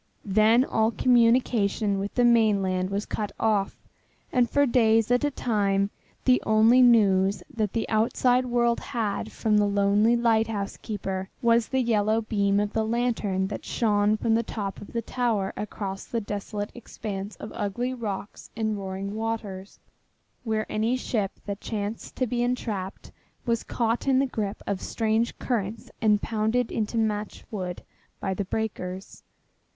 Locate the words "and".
4.31-4.49, 18.57-18.79, 26.01-26.23